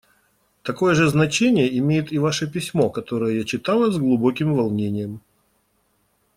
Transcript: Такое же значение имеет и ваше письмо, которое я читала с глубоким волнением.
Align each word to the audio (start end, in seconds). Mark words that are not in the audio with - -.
Такое 0.63 0.95
же 0.95 1.07
значение 1.09 1.77
имеет 1.77 2.11
и 2.11 2.17
ваше 2.17 2.49
письмо, 2.51 2.89
которое 2.89 3.35
я 3.37 3.43
читала 3.43 3.91
с 3.91 3.99
глубоким 3.99 4.55
волнением. 4.55 5.21